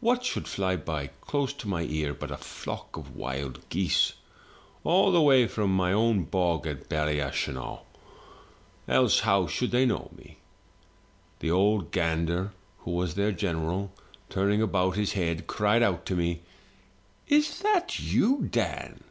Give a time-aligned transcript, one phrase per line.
[0.00, 4.14] what should fly by close to my ear but a flock of wild geese,
[4.82, 7.80] all the way from my own bog of Ballyashenogh,
[8.88, 10.38] else how should they know me?
[11.40, 13.92] The ould gander, who was their general,
[14.30, 16.40] turning about his head, cried out to me,
[17.26, 19.04] *Is that you, Dan?'